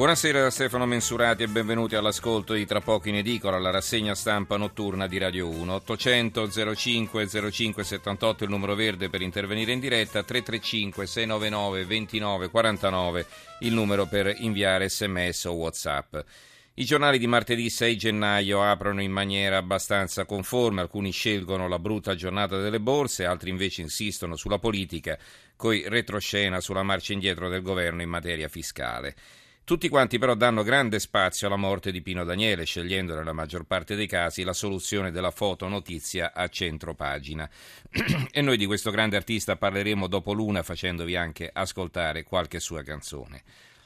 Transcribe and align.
Buonasera 0.00 0.40
da 0.40 0.48
Stefano 0.48 0.86
Mensurati 0.86 1.42
e 1.42 1.48
benvenuti 1.48 1.94
all'ascolto 1.94 2.54
di 2.54 2.64
Tra 2.64 2.80
poco 2.80 3.10
in 3.10 3.16
edicola, 3.16 3.58
la 3.58 3.68
rassegna 3.68 4.14
stampa 4.14 4.56
notturna 4.56 5.06
di 5.06 5.18
Radio 5.18 5.46
1. 5.46 5.74
800 5.74 6.74
05 6.74 7.28
05 7.50 7.84
78 7.84 8.44
il 8.44 8.48
numero 8.48 8.74
verde 8.74 9.10
per 9.10 9.20
intervenire 9.20 9.72
in 9.72 9.78
diretta, 9.78 10.22
335 10.22 11.06
699 11.06 11.84
29 11.84 12.48
49 12.48 13.26
il 13.58 13.74
numero 13.74 14.06
per 14.06 14.34
inviare 14.38 14.88
sms 14.88 15.44
o 15.44 15.52
whatsapp. 15.52 16.16
I 16.76 16.84
giornali 16.86 17.18
di 17.18 17.26
martedì 17.26 17.68
6 17.68 17.96
gennaio 17.98 18.62
aprono 18.62 19.02
in 19.02 19.12
maniera 19.12 19.58
abbastanza 19.58 20.24
conforme, 20.24 20.80
alcuni 20.80 21.10
scelgono 21.10 21.68
la 21.68 21.78
brutta 21.78 22.14
giornata 22.14 22.58
delle 22.58 22.80
borse, 22.80 23.26
altri 23.26 23.50
invece 23.50 23.82
insistono 23.82 24.36
sulla 24.36 24.58
politica, 24.58 25.18
coi 25.56 25.84
retroscena 25.86 26.58
sulla 26.62 26.82
marcia 26.82 27.12
indietro 27.12 27.50
del 27.50 27.60
governo 27.60 28.00
in 28.00 28.08
materia 28.08 28.48
fiscale. 28.48 29.14
Tutti 29.70 29.88
quanti 29.88 30.18
però 30.18 30.34
danno 30.34 30.64
grande 30.64 30.98
spazio 30.98 31.46
alla 31.46 31.54
morte 31.54 31.92
di 31.92 32.02
Pino 32.02 32.24
Daniele, 32.24 32.64
scegliendo 32.64 33.14
nella 33.14 33.32
maggior 33.32 33.62
parte 33.62 33.94
dei 33.94 34.08
casi 34.08 34.42
la 34.42 34.52
soluzione 34.52 35.12
della 35.12 35.30
foto 35.30 35.68
notizia 35.68 36.32
a 36.34 36.48
centro 36.48 36.96
pagina. 36.96 37.48
e 38.32 38.40
noi 38.40 38.56
di 38.56 38.66
questo 38.66 38.90
grande 38.90 39.14
artista 39.14 39.54
parleremo 39.54 40.08
dopo 40.08 40.32
l'una 40.32 40.64
facendovi 40.64 41.14
anche 41.14 41.48
ascoltare 41.52 42.24
qualche 42.24 42.58
sua 42.58 42.82
canzone. 42.82 43.44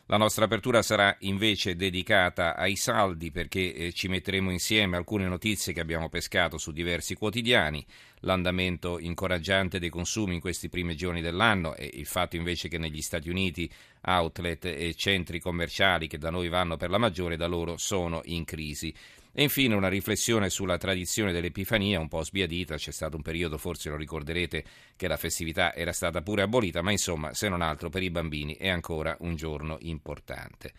La 0.08 0.18
nostra 0.18 0.44
apertura 0.44 0.82
sarà 0.82 1.16
invece 1.20 1.76
dedicata 1.76 2.56
ai 2.56 2.76
saldi 2.76 3.30
perché 3.30 3.72
eh, 3.72 3.92
ci 3.92 4.08
metteremo 4.08 4.50
insieme 4.50 4.98
alcune 4.98 5.26
notizie 5.26 5.72
che 5.72 5.80
abbiamo 5.80 6.10
pescato 6.10 6.58
su 6.58 6.72
diversi 6.72 7.14
quotidiani, 7.14 7.82
l'andamento 8.20 8.98
incoraggiante 8.98 9.78
dei 9.78 9.88
consumi 9.88 10.34
in 10.34 10.40
questi 10.40 10.68
primi 10.68 10.94
giorni 10.94 11.22
dell'anno 11.22 11.74
e 11.74 11.88
il 11.94 12.04
fatto 12.04 12.36
invece 12.36 12.68
che 12.68 12.76
negli 12.76 13.00
Stati 13.00 13.30
Uniti 13.30 13.70
outlet 14.02 14.66
e 14.66 14.92
centri 14.94 15.40
commerciali 15.40 16.06
che 16.06 16.18
da 16.18 16.28
noi 16.28 16.50
vanno 16.50 16.76
per 16.76 16.90
la 16.90 16.98
maggiore 16.98 17.38
da 17.38 17.46
loro 17.46 17.78
sono 17.78 18.20
in 18.24 18.44
crisi. 18.44 18.94
E 19.36 19.42
infine 19.42 19.74
una 19.74 19.88
riflessione 19.88 20.48
sulla 20.48 20.78
tradizione 20.78 21.32
dell'Epifania, 21.32 21.98
un 21.98 22.06
po' 22.06 22.22
sbiadita, 22.22 22.76
c'è 22.76 22.92
stato 22.92 23.16
un 23.16 23.22
periodo, 23.22 23.58
forse 23.58 23.90
lo 23.90 23.96
ricorderete, 23.96 24.64
che 24.94 25.08
la 25.08 25.16
festività 25.16 25.74
era 25.74 25.92
stata 25.92 26.22
pure 26.22 26.42
abolita, 26.42 26.82
ma 26.82 26.92
insomma, 26.92 27.34
se 27.34 27.48
non 27.48 27.60
altro 27.60 27.90
per 27.90 28.04
i 28.04 28.10
bambini 28.10 28.54
è 28.54 28.68
ancora 28.68 29.16
un 29.20 29.34
giorno 29.34 29.78
importante. 29.80 30.72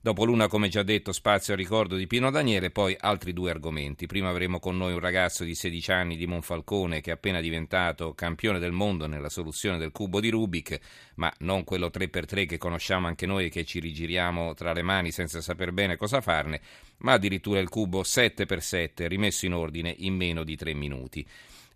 Dopo 0.00 0.24
l'una, 0.24 0.46
come 0.46 0.68
già 0.68 0.84
detto, 0.84 1.10
spazio 1.10 1.54
al 1.54 1.58
ricordo 1.58 1.96
di 1.96 2.06
Pino 2.06 2.30
Daniele, 2.30 2.70
poi 2.70 2.96
altri 2.98 3.32
due 3.32 3.50
argomenti. 3.50 4.06
Prima 4.06 4.28
avremo 4.28 4.60
con 4.60 4.76
noi 4.76 4.92
un 4.92 5.00
ragazzo 5.00 5.42
di 5.42 5.56
16 5.56 5.90
anni 5.90 6.16
di 6.16 6.24
Monfalcone 6.24 7.00
che 7.00 7.10
è 7.10 7.14
appena 7.14 7.40
diventato 7.40 8.14
campione 8.14 8.60
del 8.60 8.70
mondo 8.70 9.08
nella 9.08 9.28
soluzione 9.28 9.76
del 9.76 9.90
cubo 9.90 10.20
di 10.20 10.30
Rubik, 10.30 10.78
ma 11.16 11.32
non 11.38 11.64
quello 11.64 11.90
3x3 11.92 12.46
che 12.46 12.58
conosciamo 12.58 13.08
anche 13.08 13.26
noi 13.26 13.46
e 13.46 13.48
che 13.48 13.64
ci 13.64 13.80
rigiriamo 13.80 14.54
tra 14.54 14.72
le 14.72 14.82
mani 14.82 15.10
senza 15.10 15.40
saper 15.40 15.72
bene 15.72 15.96
cosa 15.96 16.20
farne, 16.20 16.60
ma 16.98 17.14
addirittura 17.14 17.58
il 17.58 17.68
cubo 17.68 18.02
7x7 18.02 19.08
rimesso 19.08 19.46
in 19.46 19.54
ordine 19.54 19.92
in 19.98 20.14
meno 20.14 20.44
di 20.44 20.54
3 20.54 20.74
minuti. 20.74 21.26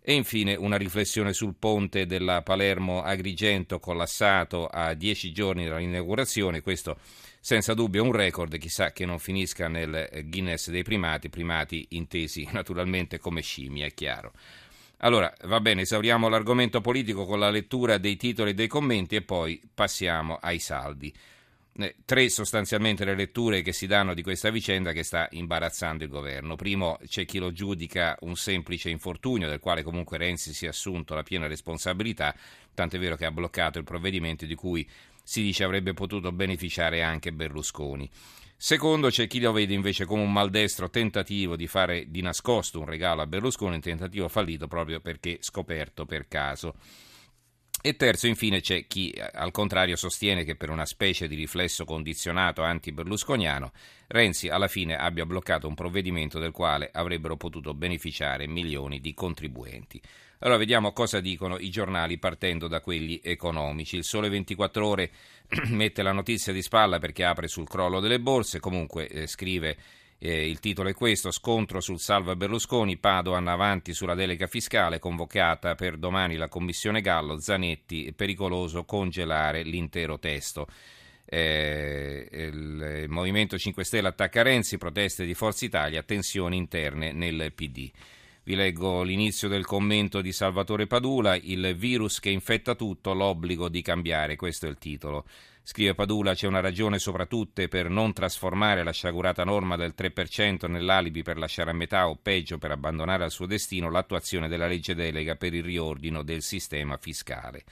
E 0.05 0.13
infine 0.13 0.55
una 0.55 0.75
riflessione 0.75 1.31
sul 1.31 1.55
ponte 1.57 2.05
della 2.05 2.41
Palermo-Agrigento 2.41 3.79
collassato 3.79 4.67
a 4.67 4.93
10 4.93 5.31
giorni 5.31 5.65
dall'inaugurazione, 5.65 6.59
questo 6.59 6.97
senza 7.39 7.73
dubbio 7.73 8.03
un 8.03 8.11
record, 8.11 8.57
chissà 8.57 8.91
che 8.91 9.05
non 9.05 9.17
finisca 9.17 9.69
nel 9.69 10.25
Guinness 10.25 10.69
dei 10.69 10.83
primati, 10.83 11.29
primati 11.29 11.85
intesi 11.91 12.45
naturalmente 12.51 13.17
come 13.17 13.41
scimmie, 13.41 13.85
è 13.85 13.93
chiaro. 13.93 14.33
Allora, 14.97 15.33
va 15.43 15.61
bene, 15.61 15.81
esauriamo 15.81 16.27
l'argomento 16.27 16.81
politico 16.81 17.25
con 17.25 17.39
la 17.39 17.49
lettura 17.49 17.97
dei 17.97 18.17
titoli 18.17 18.49
e 18.49 18.53
dei 18.53 18.67
commenti 18.67 19.15
e 19.15 19.21
poi 19.21 19.61
passiamo 19.73 20.37
ai 20.41 20.59
saldi. 20.59 21.13
Eh, 21.75 21.95
tre 22.05 22.29
sostanzialmente 22.29 23.03
le 23.03 23.15
letture 23.15 23.63
che 23.63 23.73
si 23.73 23.87
danno 23.87 24.13
di 24.13 24.21
questa 24.21 24.51
vicenda 24.51 24.91
che 24.91 25.01
sta 25.01 25.27
imbarazzando 25.31 26.03
il 26.03 26.09
governo. 26.09 26.55
Primo, 26.55 26.99
c'è 27.07 27.25
chi 27.25 27.39
lo 27.39 27.51
giudica 27.51 28.15
un 28.21 28.35
semplice 28.35 28.91
infortunio 28.91 29.49
del 29.49 29.59
quale 29.59 29.81
comunque 29.81 30.19
Renzi 30.19 30.53
si 30.53 30.65
è 30.65 30.69
assunto 30.69 31.15
la 31.15 31.23
piena 31.23 31.47
responsabilità, 31.47 32.35
tant'è 32.75 32.99
vero 32.99 33.15
che 33.15 33.25
ha 33.25 33.31
bloccato 33.31 33.79
il 33.79 33.85
provvedimento 33.85 34.45
di 34.45 34.53
cui 34.53 34.87
si 35.23 35.41
dice 35.41 35.63
avrebbe 35.63 35.93
potuto 35.93 36.31
beneficiare 36.31 37.01
anche 37.01 37.33
Berlusconi. 37.33 38.07
Secondo, 38.55 39.09
c'è 39.09 39.25
chi 39.25 39.39
lo 39.39 39.51
vede 39.51 39.73
invece 39.73 40.05
come 40.05 40.21
un 40.21 40.31
maldestro 40.31 40.91
tentativo 40.91 41.55
di 41.55 41.65
fare 41.65 42.05
di 42.07 42.21
nascosto 42.21 42.79
un 42.79 42.85
regalo 42.85 43.21
a 43.21 43.27
Berlusconi, 43.27 43.75
un 43.75 43.81
tentativo 43.81 44.27
fallito 44.27 44.67
proprio 44.67 44.99
perché 44.99 45.39
scoperto 45.41 46.05
per 46.05 46.27
caso. 46.27 46.75
E 47.85 47.97
terzo, 47.97 48.27
infine, 48.27 48.61
c'è 48.61 48.87
chi 48.87 49.13
al 49.33 49.51
contrario 49.51 49.97
sostiene 49.97 50.45
che 50.45 50.55
per 50.55 50.69
una 50.69 50.85
specie 50.85 51.27
di 51.27 51.35
riflesso 51.35 51.83
condizionato 51.83 52.61
anti-berlusconiano 52.61 53.73
Renzi 54.07 54.47
alla 54.47 54.69
fine 54.69 54.95
abbia 54.95 55.25
bloccato 55.25 55.67
un 55.67 55.73
provvedimento 55.75 56.39
del 56.39 56.51
quale 56.51 56.89
avrebbero 56.93 57.35
potuto 57.35 57.73
beneficiare 57.73 58.47
milioni 58.47 59.01
di 59.01 59.13
contribuenti. 59.13 60.01
Allora 60.39 60.59
vediamo 60.59 60.93
cosa 60.93 61.19
dicono 61.19 61.57
i 61.57 61.69
giornali 61.69 62.17
partendo 62.19 62.69
da 62.69 62.79
quelli 62.79 63.19
economici. 63.21 63.97
Il 63.97 64.05
Sole 64.05 64.29
24 64.29 64.87
Ore 64.87 65.11
mette 65.67 66.03
la 66.03 66.13
notizia 66.13 66.53
di 66.53 66.61
spalla 66.61 66.99
perché 66.99 67.25
apre 67.25 67.49
sul 67.49 67.67
crollo 67.67 67.99
delle 67.99 68.21
borse, 68.21 68.61
comunque 68.61 69.07
eh, 69.07 69.27
scrive 69.27 69.75
eh, 70.25 70.47
il 70.47 70.61
titolo 70.61 70.87
è 70.87 70.93
questo, 70.93 71.31
scontro 71.31 71.81
sul 71.81 71.99
salva 71.99 72.37
Berlusconi, 72.37 72.95
Padoan 72.95 73.45
avanti 73.49 73.93
sulla 73.93 74.15
delega 74.15 74.47
fiscale, 74.47 74.97
convocata 74.97 75.75
per 75.75 75.97
domani 75.97 76.37
la 76.37 76.47
commissione 76.47 77.01
Gallo, 77.01 77.41
Zanetti, 77.41 78.13
pericoloso 78.15 78.85
congelare 78.85 79.63
l'intero 79.63 80.19
testo. 80.19 80.67
Eh, 81.25 82.29
il 82.31 83.05
Movimento 83.09 83.57
5 83.57 83.83
Stelle 83.83 84.07
attacca 84.07 84.43
Renzi, 84.43 84.77
proteste 84.77 85.25
di 85.25 85.33
Forza 85.33 85.65
Italia, 85.65 86.03
tensioni 86.03 86.55
interne 86.55 87.11
nel 87.11 87.51
PD. 87.53 87.91
Vi 88.45 88.55
leggo 88.55 89.03
l'inizio 89.03 89.49
del 89.49 89.65
commento 89.65 90.21
di 90.21 90.31
Salvatore 90.31 90.87
Padula, 90.87 91.35
il 91.35 91.75
virus 91.75 92.21
che 92.21 92.29
infetta 92.29 92.75
tutto, 92.75 93.13
l'obbligo 93.13 93.67
di 93.67 93.81
cambiare, 93.81 94.37
questo 94.37 94.67
è 94.67 94.69
il 94.69 94.77
titolo. 94.77 95.25
Scrive 95.65 95.95
Padula, 95.95 96.33
c'è 96.33 96.45
una 96.45 96.59
ragione 96.59 96.99
soprattutto 96.99 97.65
per 97.69 97.89
non 97.89 98.11
trasformare 98.11 98.83
la 98.83 98.91
sciagurata 98.91 99.45
norma 99.45 99.77
del 99.77 99.93
3% 99.97 100.69
nell'alibi 100.69 101.23
per 101.23 101.37
lasciare 101.37 101.69
a 101.69 101.73
metà 101.73 102.09
o 102.09 102.19
peggio 102.21 102.57
per 102.57 102.71
abbandonare 102.71 103.23
al 103.23 103.31
suo 103.31 103.45
destino 103.45 103.89
l'attuazione 103.89 104.49
della 104.49 104.67
legge 104.67 104.93
delega 104.93 105.35
per 105.35 105.53
il 105.53 105.63
riordino 105.63 106.21
del 106.21 106.41
sistema 106.41 106.97
fiscale. 106.97 107.63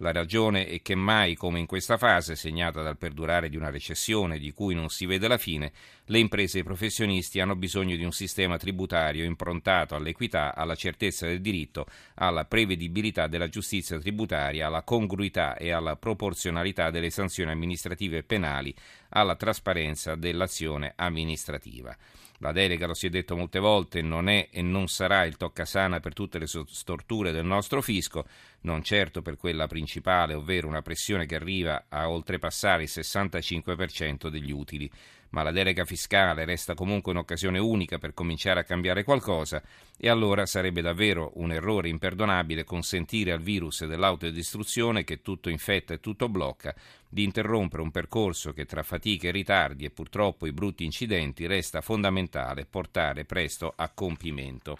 La 0.00 0.12
ragione 0.12 0.68
è 0.68 0.80
che 0.80 0.94
mai 0.94 1.34
come 1.34 1.58
in 1.58 1.66
questa 1.66 1.96
fase, 1.96 2.36
segnata 2.36 2.82
dal 2.82 2.96
perdurare 2.96 3.48
di 3.48 3.56
una 3.56 3.70
recessione 3.70 4.38
di 4.38 4.52
cui 4.52 4.72
non 4.72 4.90
si 4.90 5.06
vede 5.06 5.26
la 5.26 5.38
fine, 5.38 5.72
le 6.04 6.20
imprese 6.20 6.58
e 6.58 6.60
i 6.60 6.64
professionisti 6.64 7.40
hanno 7.40 7.56
bisogno 7.56 7.96
di 7.96 8.04
un 8.04 8.12
sistema 8.12 8.56
tributario 8.58 9.24
improntato 9.24 9.96
all'equità, 9.96 10.54
alla 10.54 10.76
certezza 10.76 11.26
del 11.26 11.40
diritto, 11.40 11.86
alla 12.14 12.44
prevedibilità 12.44 13.26
della 13.26 13.48
giustizia 13.48 13.98
tributaria, 13.98 14.68
alla 14.68 14.82
congruità 14.82 15.56
e 15.56 15.72
alla 15.72 15.96
proporzionalità 15.96 16.90
delle 16.90 17.10
sanzioni 17.10 17.50
amministrative 17.50 18.18
e 18.18 18.22
penali, 18.22 18.72
alla 19.10 19.34
trasparenza 19.34 20.14
dell'azione 20.14 20.92
amministrativa. 20.94 21.96
La 22.40 22.52
delega, 22.52 22.86
lo 22.86 22.94
si 22.94 23.08
è 23.08 23.10
detto 23.10 23.34
molte 23.34 23.58
volte, 23.58 24.00
non 24.00 24.28
è 24.28 24.48
e 24.52 24.62
non 24.62 24.86
sarà 24.86 25.24
il 25.24 25.36
toccasana 25.36 25.98
per 25.98 26.12
tutte 26.12 26.38
le 26.38 26.46
storture 26.46 27.32
del 27.32 27.44
nostro 27.44 27.82
fisco, 27.82 28.26
non 28.62 28.82
certo 28.82 29.22
per 29.22 29.36
quella 29.36 29.66
principale, 29.66 30.34
ovvero 30.34 30.68
una 30.68 30.82
pressione 30.82 31.26
che 31.26 31.36
arriva 31.36 31.86
a 31.88 32.10
oltrepassare 32.10 32.82
il 32.82 32.90
65% 32.92 34.28
degli 34.28 34.50
utili 34.50 34.90
ma 35.30 35.42
la 35.42 35.50
delega 35.50 35.84
fiscale 35.84 36.44
resta 36.44 36.74
comunque 36.74 37.12
un'occasione 37.12 37.58
unica 37.58 37.98
per 37.98 38.14
cominciare 38.14 38.60
a 38.60 38.64
cambiare 38.64 39.04
qualcosa 39.04 39.62
e 39.96 40.08
allora 40.08 40.46
sarebbe 40.46 40.80
davvero 40.80 41.32
un 41.34 41.52
errore 41.52 41.88
imperdonabile 41.88 42.64
consentire 42.64 43.32
al 43.32 43.40
virus 43.40 43.84
dell'autodistruzione 43.84 45.04
che 45.04 45.20
tutto 45.20 45.50
infetta 45.50 45.94
e 45.94 46.00
tutto 46.00 46.28
blocca 46.28 46.74
di 47.08 47.24
interrompere 47.24 47.82
un 47.82 47.90
percorso 47.90 48.52
che 48.52 48.64
tra 48.64 48.82
fatiche 48.82 49.30
ritardi 49.30 49.84
e 49.84 49.90
purtroppo 49.90 50.46
i 50.46 50.52
brutti 50.52 50.84
incidenti 50.84 51.46
resta 51.46 51.80
fondamentale 51.80 52.64
portare 52.64 53.24
presto 53.24 53.72
a 53.76 53.90
compimento. 53.90 54.78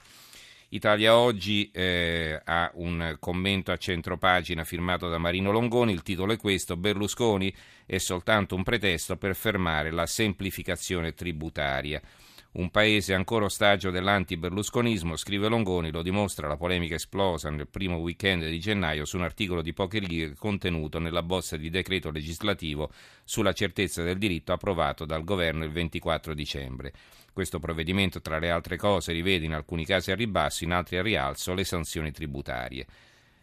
Italia 0.71 1.17
Oggi 1.17 1.71
eh, 1.73 2.39
ha 2.45 2.71
un 2.75 3.17
commento 3.19 3.73
a 3.73 3.79
centropagina 3.79 4.65
firmato 4.65 5.09
da 5.09 5.17
Marino 5.17 5.51
Longoni, 5.51 5.93
il 5.93 6.03
titolo 6.03 6.33
è 6.33 6.37
questo, 6.37 6.77
Berlusconi 6.77 7.55
è 7.87 7.97
soltanto 7.97 8.55
un 8.55 8.63
pretesto 8.63 9.17
per 9.17 9.35
fermare 9.35 9.91
la 9.91 10.05
semplificazione 10.05 11.15
tributaria. 11.15 12.03
Un 12.51 12.71
paese 12.71 13.13
ancora 13.13 13.45
ostaggio 13.45 13.91
dell'anti-berlusconismo, 13.91 15.17
scrive 15.17 15.49
Longoni, 15.49 15.91
lo 15.91 16.03
dimostra 16.03 16.49
la 16.49 16.57
polemica 16.57 16.95
esplosa 16.95 17.51
nel 17.51 17.69
primo 17.69 17.97
weekend 17.97 18.49
di 18.49 18.59
gennaio 18.59 19.05
su 19.05 19.19
un 19.19 19.23
articolo 19.23 19.61
di 19.61 19.75
poche 19.75 19.99
righe 19.99 20.35
contenuto 20.35 20.99
nella 20.99 21.23
bozza 21.23 21.59
di 21.59 21.69
decreto 21.69 22.11
legislativo 22.11 22.91
sulla 23.23 23.53
certezza 23.53 24.03
del 24.03 24.17
diritto 24.17 24.53
approvato 24.53 25.05
dal 25.05 25.25
governo 25.25 25.65
il 25.65 25.71
24 25.71 26.33
dicembre. 26.33 26.93
Questo 27.35 27.59
provvedimento, 27.61 28.23
tra 28.23 28.39
le 28.39 28.51
altre 28.51 28.79
cose, 28.79 29.13
rivede 29.13 29.45
in 29.45 29.53
alcuni 29.53 29.85
casi 29.85 30.11
a 30.11 30.17
ribasso, 30.17 30.65
in 30.65 30.73
altri 30.73 30.97
a 30.97 31.03
rialzo 31.03 31.53
le 31.53 31.65
sanzioni 31.65 32.11
tributarie. 32.13 32.87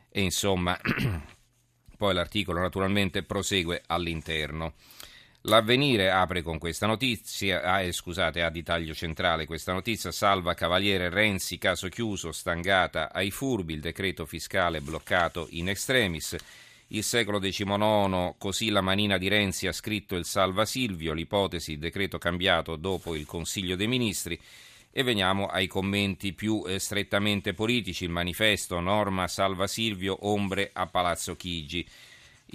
E 0.10 0.22
insomma, 0.22 0.78
poi 1.96 2.14
l'articolo 2.14 2.60
naturalmente 2.60 3.22
prosegue 3.22 3.84
all'interno. 3.86 4.74
L'avvenire 5.48 6.10
apre 6.10 6.42
con 6.42 6.58
questa 6.58 6.88
notizia, 6.88 7.62
ah, 7.62 7.82
eh, 7.82 7.92
scusate, 7.92 8.42
ha 8.42 8.50
di 8.50 8.64
taglio 8.64 8.96
centrale 8.96 9.46
questa 9.46 9.74
notizia, 9.74 10.12
salva 10.12 10.56
Cavaliere 10.56 11.10
Renzi, 11.10 11.60
caso 11.60 11.88
chiuso, 11.88 12.32
stangata 12.32 13.14
ai 13.14 13.30
furbi, 13.30 13.74
il 13.74 13.80
decreto 13.80 14.26
fiscale 14.26 14.82
bloccato 14.82 15.46
in 15.52 15.70
extremis. 15.70 16.36
Il 16.88 17.04
secolo 17.04 17.38
XIX, 17.38 18.34
così 18.40 18.70
la 18.70 18.82
manina 18.82 19.20
di 19.20 19.28
Renzi 19.28 19.68
ha 19.68 19.72
scritto 19.72 20.16
il 20.16 20.26
salva 20.26 20.66
Silvio, 20.66 21.14
l'ipotesi 21.14 21.78
decreto 21.78 22.18
cambiato 22.18 22.76
dopo 22.76 23.14
il 23.14 23.28
Consiglio 23.28 23.76
dei 23.76 23.88
Ministri. 23.88 24.40
E 24.90 25.04
veniamo 25.04 25.46
ai 25.46 25.68
commenti 25.68 26.34
più 26.34 26.64
eh, 26.66 26.80
strettamente 26.80 27.54
politici, 27.54 28.04
il 28.04 28.10
manifesto 28.10 28.80
Norma 28.80 29.28
Salva 29.28 29.68
Silvio, 29.68 30.18
ombre 30.22 30.72
a 30.74 30.88
Palazzo 30.88 31.36
Chigi. 31.36 31.88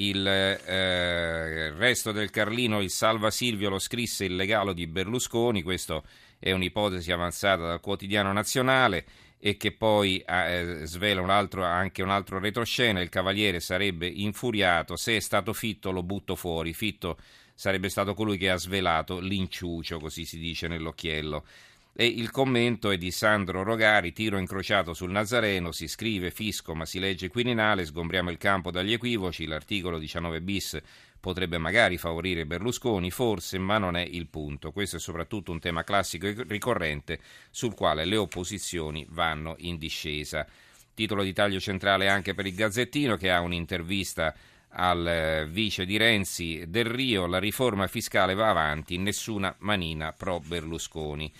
Il 0.00 0.26
eh, 0.26 1.70
resto 1.72 2.10
del 2.10 2.30
Carlino, 2.30 2.80
il 2.80 2.88
Salva 2.88 3.30
Silvio 3.30 3.68
lo 3.68 3.78
scrisse 3.78 4.24
il 4.24 4.34
legalo 4.34 4.72
di 4.72 4.86
Berlusconi, 4.86 5.60
questa 5.60 6.02
è 6.38 6.52
un'ipotesi 6.52 7.12
avanzata 7.12 7.66
dal 7.66 7.80
quotidiano 7.80 8.32
nazionale 8.32 9.04
e 9.38 9.58
che 9.58 9.72
poi 9.72 10.16
eh, 10.26 10.80
svela 10.84 11.20
un 11.20 11.28
altro, 11.28 11.64
anche 11.64 12.02
un 12.02 12.08
altro 12.08 12.38
retroscena, 12.38 13.02
il 13.02 13.10
Cavaliere 13.10 13.60
sarebbe 13.60 14.06
infuriato, 14.06 14.96
se 14.96 15.16
è 15.16 15.20
stato 15.20 15.52
Fitto 15.52 15.90
lo 15.90 16.02
butto 16.02 16.34
fuori, 16.34 16.72
Fitto 16.72 17.18
sarebbe 17.54 17.90
stato 17.90 18.14
colui 18.14 18.38
che 18.38 18.48
ha 18.48 18.56
svelato 18.56 19.18
l'inciucio, 19.18 19.98
così 19.98 20.24
si 20.24 20.38
dice 20.38 20.66
nell'occhiello. 20.66 21.44
E 21.92 22.06
il 22.06 22.30
commento 22.30 22.90
è 22.90 22.96
di 22.96 23.10
Sandro 23.10 23.62
Rogari, 23.62 24.12
tiro 24.12 24.38
incrociato 24.38 24.94
sul 24.94 25.10
Nazareno, 25.10 25.72
si 25.72 25.88
scrive 25.88 26.30
fisco 26.30 26.74
ma 26.74 26.86
si 26.86 26.98
legge 26.98 27.28
Quirinale, 27.28 27.84
sgombriamo 27.84 28.30
il 28.30 28.38
campo 28.38 28.70
dagli 28.70 28.92
equivoci, 28.92 29.46
l'articolo 29.46 29.98
19 29.98 30.40
bis 30.40 30.80
potrebbe 31.20 31.58
magari 31.58 31.98
favorire 31.98 32.46
Berlusconi, 32.46 33.10
forse, 33.10 33.58
ma 33.58 33.78
non 33.78 33.96
è 33.96 34.02
il 34.02 34.28
punto. 34.28 34.72
Questo 34.72 34.96
è 34.96 34.98
soprattutto 34.98 35.52
un 35.52 35.60
tema 35.60 35.84
classico 35.84 36.26
e 36.26 36.34
ricorrente 36.48 37.20
sul 37.50 37.74
quale 37.74 38.06
le 38.06 38.16
opposizioni 38.16 39.06
vanno 39.10 39.54
in 39.58 39.76
discesa. 39.76 40.46
Titolo 40.94 41.22
di 41.22 41.32
taglio 41.32 41.60
centrale 41.60 42.08
anche 42.08 42.34
per 42.34 42.46
il 42.46 42.54
Gazzettino 42.54 43.16
che 43.16 43.30
ha 43.30 43.40
un'intervista 43.40 44.34
al 44.72 45.06
eh, 45.06 45.46
vice 45.46 45.84
di 45.84 45.96
Renzi 45.96 46.64
del 46.68 46.86
Rio, 46.86 47.26
la 47.26 47.38
riforma 47.38 47.86
fiscale 47.86 48.34
va 48.34 48.48
avanti, 48.48 48.96
nessuna 48.96 49.54
manina 49.58 50.12
pro 50.12 50.40
Berlusconi. 50.40 51.30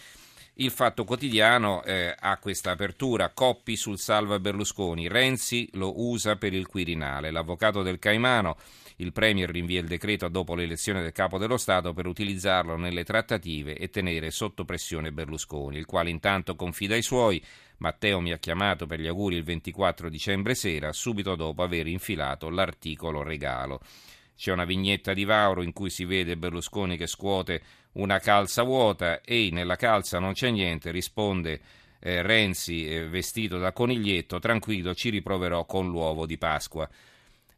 Il 0.61 0.71
Fatto 0.71 1.05
Quotidiano 1.05 1.83
eh, 1.85 2.15
ha 2.19 2.37
questa 2.37 2.73
apertura, 2.73 3.31
Coppi 3.31 3.77
sul 3.77 3.99
salva 3.99 4.39
Berlusconi, 4.39 5.09
Renzi 5.09 5.67
lo 5.73 6.03
usa 6.03 6.37
per 6.37 6.53
il 6.53 6.67
Quirinale, 6.67 7.31
l'avvocato 7.31 7.81
del 7.81 7.99
Caimano, 7.99 8.59
il 8.97 9.11
Premier 9.11 9.49
rinvia 9.49 9.81
il 9.81 9.87
decreto 9.87 10.29
dopo 10.29 10.55
l'elezione 10.55 11.01
del 11.01 11.13
Capo 11.13 11.39
dello 11.39 11.57
Stato 11.57 11.95
per 11.95 12.07
utilizzarlo 12.07 12.77
nelle 12.77 13.05
trattative 13.05 13.75
e 13.75 13.89
tenere 13.89 14.31
sotto 14.31 14.67
pressione 14.67 15.13
Berlusconi, 15.13 15.79
il 15.79 15.87
quale 15.87 16.11
intanto 16.11 16.55
confida 16.57 16.95
ai 16.95 17.03
suoi, 17.03 17.43
Matteo 17.79 18.21
mi 18.21 18.33
ha 18.33 18.39
chiamato 18.39 18.85
per 18.85 19.01
gli 19.01 19.07
auguri 19.07 19.37
il 19.37 19.45
24 19.45 20.11
dicembre 20.11 20.55
sera, 20.55 20.93
subito 20.93 21.37
dopo 21.37 21.63
aver 21.63 21.87
infilato 21.87 22.51
l'articolo 22.51 23.23
regalo. 23.23 23.81
C'è 24.41 24.53
una 24.53 24.65
vignetta 24.65 25.13
di 25.13 25.27
Vauro 25.27 25.61
in 25.61 25.75
cui 25.75 25.91
si 25.91 26.07
vede 26.07 26.39
Berlusconi 26.39 26.97
che 26.97 27.07
scuote 27.07 27.61
una 27.93 28.19
calza 28.21 28.63
vuota 28.63 29.21
e 29.21 29.51
nella 29.53 29.77
calza 29.77 30.19
non 30.19 30.33
c'è 30.33 30.49
niente, 30.49 30.91
risponde 30.91 31.61
eh, 32.01 32.23
Renzi 32.23 32.89
eh, 32.89 33.07
vestito 33.07 33.59
da 33.59 33.75
coniglietto, 33.75 34.39
tranquillo, 34.39 34.95
ci 34.95 35.11
riproverò 35.11 35.67
con 35.67 35.91
l'uovo 35.91 36.25
di 36.25 36.39
Pasqua. 36.39 36.89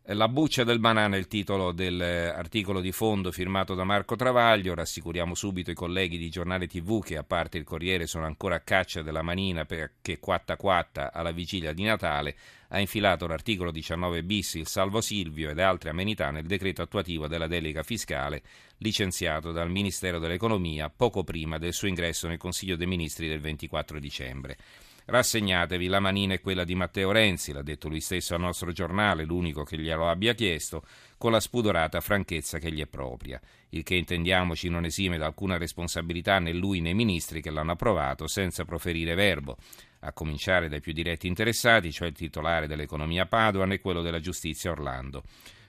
La 0.06 0.26
buccia 0.26 0.64
del 0.64 0.80
banana 0.80 1.14
è 1.14 1.18
il 1.20 1.28
titolo 1.28 1.70
dell'articolo 1.70 2.80
di 2.80 2.90
fondo 2.90 3.30
firmato 3.30 3.76
da 3.76 3.84
Marco 3.84 4.16
Travaglio. 4.16 4.74
Rassicuriamo 4.74 5.36
subito 5.36 5.70
i 5.70 5.74
colleghi 5.74 6.18
di 6.18 6.28
giornale 6.28 6.66
TV 6.66 7.04
che, 7.04 7.16
a 7.16 7.22
parte 7.22 7.56
il 7.56 7.62
Corriere, 7.62 8.08
sono 8.08 8.24
ancora 8.24 8.56
a 8.56 8.60
caccia 8.60 9.02
della 9.02 9.22
manina 9.22 9.64
perché 9.64 10.18
quatta 10.18 10.56
quatta 10.56 11.12
alla 11.12 11.30
vigilia 11.30 11.72
di 11.72 11.84
Natale 11.84 12.34
ha 12.70 12.80
infilato 12.80 13.28
l'articolo 13.28 13.70
19 13.70 14.24
bis, 14.24 14.54
il 14.54 14.66
salvo 14.66 15.00
Silvio 15.00 15.50
ed 15.50 15.60
altre 15.60 15.90
amenità 15.90 16.32
nel 16.32 16.46
decreto 16.46 16.82
attuativo 16.82 17.28
della 17.28 17.46
delega 17.46 17.84
fiscale 17.84 18.42
licenziato 18.78 19.52
dal 19.52 19.70
Ministero 19.70 20.18
dell'Economia 20.18 20.90
poco 20.90 21.22
prima 21.22 21.58
del 21.58 21.74
suo 21.74 21.86
ingresso 21.86 22.26
nel 22.26 22.38
Consiglio 22.38 22.74
dei 22.74 22.88
Ministri 22.88 23.28
del 23.28 23.40
24 23.40 24.00
dicembre. 24.00 24.56
Rassegnatevi, 25.04 25.88
la 25.88 26.00
manina 26.00 26.34
è 26.34 26.40
quella 26.40 26.64
di 26.64 26.74
Matteo 26.74 27.10
Renzi, 27.10 27.52
l'ha 27.52 27.62
detto 27.62 27.88
lui 27.88 28.00
stesso 28.00 28.34
al 28.34 28.40
nostro 28.40 28.72
giornale, 28.72 29.24
l'unico 29.24 29.64
che 29.64 29.76
glielo 29.76 30.08
abbia 30.08 30.32
chiesto, 30.32 30.84
con 31.18 31.32
la 31.32 31.40
spudorata 31.40 32.00
franchezza 32.00 32.58
che 32.58 32.72
gli 32.72 32.80
è 32.80 32.86
propria, 32.86 33.40
il 33.70 33.82
che 33.82 33.94
intendiamoci 33.94 34.68
non 34.68 34.84
esime 34.84 35.18
da 35.18 35.26
alcuna 35.26 35.58
responsabilità 35.58 36.38
né 36.38 36.52
lui 36.52 36.80
né 36.80 36.90
i 36.90 36.94
ministri 36.94 37.40
che 37.40 37.50
l'hanno 37.50 37.72
approvato 37.72 38.26
senza 38.26 38.64
proferire 38.64 39.14
verbo, 39.14 39.56
a 40.00 40.12
cominciare 40.12 40.68
dai 40.68 40.80
più 40.80 40.92
diretti 40.92 41.26
interessati, 41.26 41.92
cioè 41.92 42.08
il 42.08 42.14
titolare 42.14 42.66
dell'economia 42.66 43.26
Padoan 43.26 43.72
e 43.72 43.80
quello 43.80 44.02
della 44.02 44.20
giustizia 44.20 44.70
Orlando. 44.70 45.22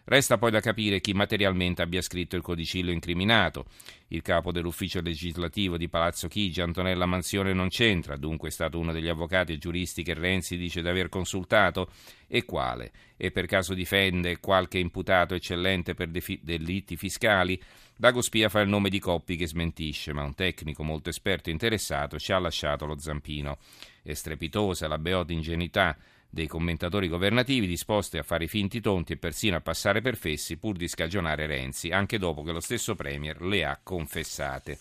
Resta 0.05 0.37
poi 0.37 0.51
da 0.51 0.59
capire 0.59 0.99
chi 0.99 1.13
materialmente 1.13 1.81
abbia 1.81 2.01
scritto 2.01 2.35
il 2.35 2.41
codicillo 2.41 2.91
incriminato. 2.91 3.65
Il 4.09 4.21
capo 4.21 4.51
dell'ufficio 4.51 4.99
legislativo 4.99 5.77
di 5.77 5.87
Palazzo 5.87 6.27
Chigi, 6.27 6.59
Antonella 6.59 7.05
Mansione, 7.05 7.53
non 7.53 7.69
c'entra, 7.69 8.17
dunque 8.17 8.49
è 8.49 8.51
stato 8.51 8.77
uno 8.77 8.91
degli 8.91 9.07
avvocati 9.07 9.53
e 9.53 9.57
giuristi 9.57 10.03
che 10.03 10.13
Renzi 10.13 10.57
dice 10.57 10.81
di 10.81 10.89
aver 10.89 11.07
consultato? 11.07 11.89
E 12.27 12.43
quale? 12.43 12.91
E 13.15 13.31
per 13.31 13.45
caso 13.45 13.73
difende 13.73 14.39
qualche 14.39 14.77
imputato 14.77 15.35
eccellente 15.35 15.93
per 15.93 16.09
defi- 16.09 16.41
delitti 16.43 16.97
fiscali? 16.97 17.59
Dago 17.95 18.21
Spia 18.21 18.49
fa 18.49 18.59
il 18.59 18.67
nome 18.67 18.89
di 18.89 18.99
Coppi 18.99 19.37
che 19.37 19.47
smentisce, 19.47 20.11
ma 20.11 20.23
un 20.23 20.35
tecnico 20.35 20.83
molto 20.83 21.09
esperto 21.09 21.49
e 21.49 21.53
interessato 21.53 22.19
ci 22.19 22.33
ha 22.33 22.39
lasciato 22.39 22.85
lo 22.85 22.99
zampino. 22.99 23.57
È 24.01 24.13
strepitosa 24.13 24.89
la 24.89 24.97
beota 24.97 25.31
ingenuità 25.31 25.97
dei 26.33 26.47
commentatori 26.47 27.07
governativi 27.07 27.67
disposti 27.67 28.17
a 28.17 28.23
fare 28.23 28.45
i 28.45 28.47
finti 28.47 28.81
tonti 28.81 29.13
e 29.13 29.17
persino 29.17 29.55
a 29.55 29.61
passare 29.61 30.01
per 30.01 30.17
fessi 30.17 30.57
pur 30.57 30.75
di 30.75 30.87
scagionare 30.87 31.45
Renzi, 31.45 31.91
anche 31.91 32.17
dopo 32.17 32.41
che 32.41 32.51
lo 32.51 32.59
stesso 32.59 32.95
Premier 32.95 33.39
le 33.43 33.63
ha 33.63 33.79
confessate. 33.83 34.79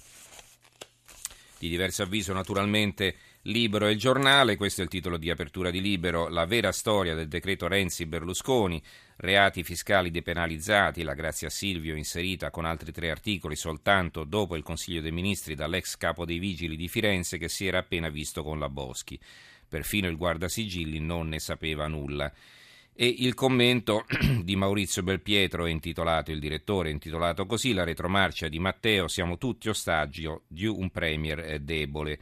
Di 1.59 1.69
diverso 1.69 2.05
avviso 2.05 2.33
naturalmente 2.33 3.17
Libero 3.43 3.87
e 3.87 3.91
il 3.91 3.99
giornale, 3.99 4.57
questo 4.57 4.81
è 4.81 4.85
il 4.85 4.91
titolo 4.91 5.19
di 5.19 5.29
apertura 5.29 5.71
di 5.71 5.83
Libero, 5.83 6.29
la 6.29 6.47
vera 6.47 6.73
storia 6.73 7.15
del 7.15 7.29
decreto 7.29 7.69
Renzi-Berlusconi, 7.69 8.83
reati 9.17 9.63
fiscali 9.63 10.11
depenalizzati, 10.11 11.03
la 11.03 11.13
grazia 11.13 11.51
Silvio 11.51 11.95
inserita 11.95 12.51
con 12.51 12.65
altri 12.65 12.93
tre 12.93 13.11
articoli 13.11 13.57
soltanto 13.57 14.25
dopo 14.25 14.57
il 14.57 14.63
Consiglio 14.63 15.03
dei 15.03 15.13
Ministri 15.13 15.55
dall'ex 15.55 15.99
capo 15.99 16.25
dei 16.25 16.39
Vigili 16.39 16.77
di 16.77 16.89
Firenze 16.89 17.37
che 17.37 17.51
si 17.51 17.67
era 17.67 17.79
appena 17.79 18.09
visto 18.09 18.43
con 18.43 18.59
la 18.59 18.71
Boschi. 18.71 19.21
Perfino 19.73 20.07
il 20.07 20.19
guardasigilli 20.19 20.99
non 20.99 21.29
ne 21.29 21.39
sapeva 21.39 21.87
nulla. 21.87 22.31
E 22.95 23.07
il 23.07 23.33
commento 23.33 24.05
di 24.45 24.55
Maurizio 24.55 25.03
Belpietro 25.03 25.65
intitolato, 25.65 26.31
il 26.31 26.41
direttore 26.41 26.91
è 26.91 26.93
intitolato 26.93 27.47
così, 27.47 27.73
la 27.73 27.83
retromarcia 27.83 28.49
di 28.49 28.59
Matteo, 28.59 29.09
siamo 29.09 29.39
tutti 29.39 29.71
ostaggio 29.71 30.43
di 30.47 30.67
un 30.67 30.91
premier 30.91 31.39
eh, 31.39 31.61
debole. 31.61 32.19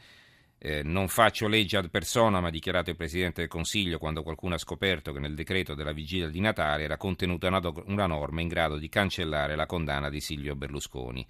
Eh, 0.59 0.85
non 0.85 1.09
faccio 1.09 1.49
legge 1.49 1.76
ad 1.76 1.90
persona, 1.90 2.38
ma 2.38 2.47
ha 2.47 2.52
dichiarato 2.52 2.90
il 2.90 2.97
Presidente 2.97 3.40
del 3.40 3.50
Consiglio 3.50 3.99
quando 3.99 4.23
qualcuno 4.23 4.54
ha 4.54 4.59
scoperto 4.59 5.11
che 5.11 5.19
nel 5.19 5.35
decreto 5.35 5.75
della 5.75 5.90
vigilia 5.90 6.28
di 6.28 6.38
Natale 6.38 6.85
era 6.85 6.97
contenuta 6.97 7.49
una, 7.49 7.59
do- 7.59 7.83
una 7.88 8.07
norma 8.07 8.40
in 8.40 8.47
grado 8.47 8.78
di 8.78 8.88
cancellare 8.88 9.57
la 9.57 9.66
condanna 9.66 10.09
di 10.09 10.21
Silvio 10.21 10.54
Berlusconi. 10.54 11.26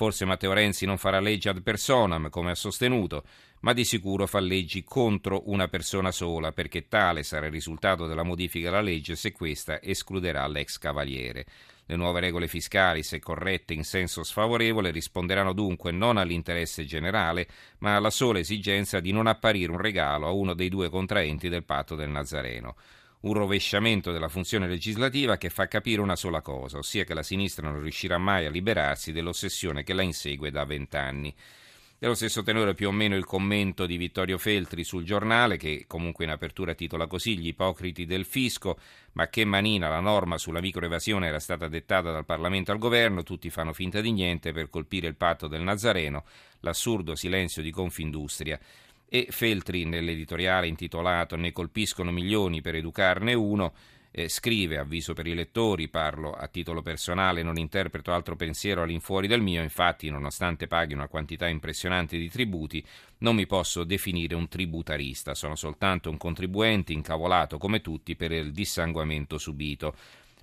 Forse 0.00 0.24
Matteo 0.24 0.54
Renzi 0.54 0.86
non 0.86 0.96
farà 0.96 1.20
legge 1.20 1.50
ad 1.50 1.60
personam, 1.60 2.30
come 2.30 2.52
ha 2.52 2.54
sostenuto, 2.54 3.22
ma 3.60 3.74
di 3.74 3.84
sicuro 3.84 4.26
fa 4.26 4.40
leggi 4.40 4.82
contro 4.82 5.42
una 5.50 5.68
persona 5.68 6.10
sola, 6.10 6.52
perché 6.52 6.88
tale 6.88 7.22
sarà 7.22 7.44
il 7.44 7.52
risultato 7.52 8.06
della 8.06 8.22
modifica 8.22 8.68
alla 8.68 8.80
legge 8.80 9.14
se 9.14 9.30
questa 9.30 9.78
escluderà 9.82 10.46
l'ex 10.46 10.78
cavaliere. 10.78 11.44
Le 11.84 11.96
nuove 11.96 12.20
regole 12.20 12.48
fiscali, 12.48 13.02
se 13.02 13.18
corrette 13.18 13.74
in 13.74 13.84
senso 13.84 14.22
sfavorevole, 14.22 14.90
risponderanno 14.90 15.52
dunque 15.52 15.92
non 15.92 16.16
all'interesse 16.16 16.86
generale, 16.86 17.46
ma 17.80 17.96
alla 17.96 18.08
sola 18.08 18.38
esigenza 18.38 19.00
di 19.00 19.12
non 19.12 19.26
apparire 19.26 19.70
un 19.70 19.82
regalo 19.82 20.28
a 20.28 20.30
uno 20.30 20.54
dei 20.54 20.70
due 20.70 20.88
contraenti 20.88 21.50
del 21.50 21.64
patto 21.64 21.94
del 21.94 22.08
Nazareno 22.08 22.74
un 23.20 23.34
rovesciamento 23.34 24.12
della 24.12 24.28
funzione 24.28 24.66
legislativa 24.66 25.36
che 25.36 25.50
fa 25.50 25.68
capire 25.68 26.00
una 26.00 26.16
sola 26.16 26.40
cosa, 26.40 26.78
ossia 26.78 27.04
che 27.04 27.14
la 27.14 27.22
sinistra 27.22 27.68
non 27.68 27.80
riuscirà 27.80 28.16
mai 28.16 28.46
a 28.46 28.50
liberarsi 28.50 29.12
dell'ossessione 29.12 29.82
che 29.82 29.92
la 29.92 30.02
insegue 30.02 30.50
da 30.50 30.64
vent'anni. 30.64 31.34
Dello 32.00 32.14
stesso 32.14 32.42
tenore 32.42 32.72
più 32.72 32.88
o 32.88 32.92
meno 32.92 33.14
il 33.14 33.26
commento 33.26 33.84
di 33.84 33.98
Vittorio 33.98 34.38
Feltri 34.38 34.84
sul 34.84 35.04
giornale, 35.04 35.58
che 35.58 35.84
comunque 35.86 36.24
in 36.24 36.30
apertura 36.30 36.72
titola 36.72 37.06
così 37.06 37.36
Gli 37.36 37.48
ipocriti 37.48 38.06
del 38.06 38.24
fisco, 38.24 38.78
ma 39.12 39.28
che 39.28 39.44
manina 39.44 39.90
la 39.90 40.00
norma 40.00 40.38
sulla 40.38 40.62
microevasione 40.62 41.26
era 41.26 41.38
stata 41.38 41.68
dettata 41.68 42.10
dal 42.10 42.24
Parlamento 42.24 42.72
al 42.72 42.78
governo, 42.78 43.22
tutti 43.22 43.50
fanno 43.50 43.74
finta 43.74 44.00
di 44.00 44.12
niente 44.12 44.52
per 44.52 44.70
colpire 44.70 45.08
il 45.08 45.16
patto 45.16 45.46
del 45.46 45.60
Nazareno, 45.60 46.24
l'assurdo 46.60 47.14
silenzio 47.14 47.60
di 47.60 47.70
Confindustria. 47.70 48.58
E 49.12 49.26
Feltri 49.30 49.84
nell'editoriale 49.84 50.68
intitolato 50.68 51.34
Ne 51.34 51.50
colpiscono 51.50 52.12
milioni 52.12 52.60
per 52.60 52.76
educarne 52.76 53.34
uno 53.34 53.72
eh, 54.12 54.28
scrive, 54.28 54.78
avviso 54.78 55.14
per 55.14 55.26
i 55.26 55.34
lettori, 55.34 55.88
parlo 55.88 56.32
a 56.32 56.46
titolo 56.48 56.82
personale, 56.82 57.42
non 57.42 57.58
interpreto 57.58 58.12
altro 58.12 58.36
pensiero 58.36 58.82
all'infuori 58.82 59.26
del 59.26 59.40
mio, 59.40 59.62
infatti 59.62 60.10
nonostante 60.10 60.66
paghi 60.66 60.94
una 60.94 61.08
quantità 61.08 61.46
impressionante 61.48 62.18
di 62.18 62.28
tributi, 62.28 62.84
non 63.18 63.36
mi 63.36 63.46
posso 63.46 63.84
definire 63.84 64.34
un 64.34 64.48
tributarista, 64.48 65.34
sono 65.34 65.54
soltanto 65.54 66.10
un 66.10 66.16
contribuente 66.16 66.92
incavolato 66.92 67.58
come 67.58 67.80
tutti 67.80 68.16
per 68.16 68.32
il 68.32 68.52
dissanguamento 68.52 69.38
subito. 69.38 69.94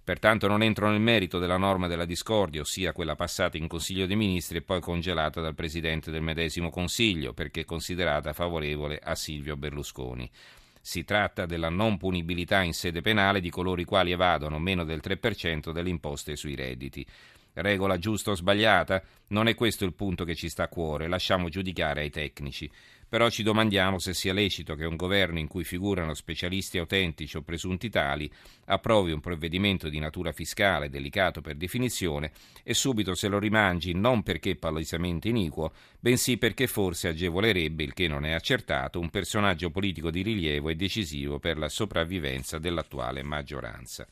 Pertanto 0.08 0.48
non 0.48 0.64
entro 0.64 0.90
nel 0.90 1.02
merito 1.02 1.38
della 1.38 1.58
norma 1.58 1.88
della 1.88 2.06
discordia, 2.06 2.62
ossia 2.62 2.94
quella 2.94 3.18
passata 3.18 3.58
in 3.58 3.68
Consiglio 3.68 4.06
dei 4.06 4.16
Ministri 4.16 4.60
e 4.60 4.62
poi 4.62 4.80
congelata 4.80 5.42
dal 5.42 5.54
Presidente 5.54 6.12
del 6.12 6.22
medesimo 6.22 6.70
Consiglio, 6.70 7.34
perché 7.34 7.66
considerata 7.66 8.32
favorevole 8.32 9.02
a 9.04 9.16
Silvio 9.16 9.58
Berlusconi. 9.58 10.32
Si 10.80 11.04
tratta 11.04 11.46
della 11.46 11.68
non 11.68 11.98
punibilità 11.98 12.62
in 12.62 12.72
sede 12.72 13.02
penale 13.02 13.42
di 13.42 13.50
coloro 13.50 13.82
i 13.82 13.84
quali 13.84 14.14
evadono 14.14 14.60
meno 14.60 14.86
del 14.86 15.02
3% 15.04 15.74
delle 15.74 15.90
imposte 15.90 16.38
sui 16.38 16.56
redditi. 16.56 17.06
Regola 17.52 17.98
giusta 17.98 18.32
o 18.32 18.36
sbagliata? 18.36 19.04
Non 19.28 19.50
è 19.50 19.56
questo 19.56 19.84
il 19.84 19.94
punto 19.94 20.24
che 20.24 20.36
ci 20.36 20.48
sta 20.48 20.64
a 20.64 20.70
cuore, 20.70 21.10
lasciamo 21.10 21.50
giudicare 21.50 22.00
ai 22.00 22.12
tecnici. 22.12 22.72
Però 23.10 23.30
ci 23.30 23.42
domandiamo 23.42 24.00
se 24.00 24.14
sia 24.14 24.34
lecito 24.34 24.76
che 24.76 24.86
un 24.86 24.96
governo 24.96 25.40
in 25.40 25.48
cui 25.48 25.64
figurano 25.64 26.14
specialisti 26.14 26.78
autentici 26.78 27.38
o 27.38 27.42
presunti 27.42 27.90
tali 27.90 28.30
approvi 28.66 29.12
un 29.12 29.20
provvedimento 29.20 29.88
di 29.88 30.00
natura 30.00 30.32
fiscale 30.32 30.90
delicato 30.90 31.42
per 31.42 31.56
definizione 31.56 32.32
e 32.64 32.74
subito 32.74 33.16
se 33.16 33.28
lo 33.28 33.40
rimangi 33.40 33.94
non 33.94 34.24
perché 34.24 34.56
palesemente 34.56 35.30
iniquo, 35.30 35.74
bensì 36.00 36.38
perché 36.38 36.68
forse 36.68 37.10
agevolerebbe, 37.10 37.84
il 37.84 37.94
che 37.94 38.08
non 38.08 38.26
è 38.26 38.32
accertato, 38.32 39.00
un 39.00 39.10
personaggio 39.10 39.70
politico 39.70 40.10
di 40.10 40.22
rilievo 40.22 40.70
e 40.70 40.76
decisivo 40.76 41.40
per 41.40 41.58
la 41.58 41.70
sopravvivenza 41.70 42.58
dell'attuale 42.58 43.24
maggioranza. 43.24 44.08